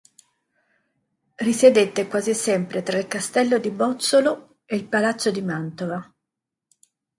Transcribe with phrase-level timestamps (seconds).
[1.37, 6.11] Risiedette quasi sempre tra il castello di Bozzolo e il palazzo di Mantova.